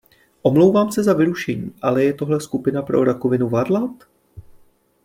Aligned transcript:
Omlouvám 0.41 0.91
se 0.91 1.03
za 1.03 1.13
vyrušení, 1.13 1.73
ale 1.81 2.03
je 2.03 2.13
tohle 2.13 2.41
skupina 2.41 2.81
pro 2.81 3.03
rakovinu 3.03 3.49
varlat? 3.49 3.91